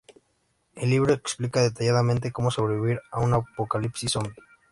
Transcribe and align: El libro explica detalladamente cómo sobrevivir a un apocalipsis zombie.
El 0.73 0.89
libro 0.89 1.13
explica 1.13 1.61
detalladamente 1.61 2.31
cómo 2.31 2.49
sobrevivir 2.49 3.01
a 3.11 3.19
un 3.19 3.35
apocalipsis 3.35 4.09
zombie. 4.13 4.33